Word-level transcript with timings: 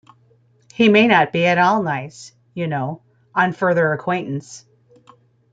He 0.73 0.89
may 0.89 1.05
not 1.05 1.31
be 1.31 1.45
at 1.45 1.59
all 1.59 1.83
nice, 1.83 2.33
you 2.55 2.65
know, 2.65 3.03
on 3.35 3.53
further 3.53 3.93
acquaintance. 3.93 4.65